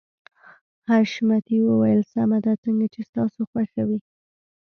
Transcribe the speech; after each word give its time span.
حشمتي 0.87 1.57
وويل 1.67 2.01
سمه 2.13 2.37
ده 2.45 2.53
څنګه 2.63 2.85
چې 2.93 3.01
ستاسو 3.09 3.39
خوښه 3.49 3.83
وي. 3.89 3.99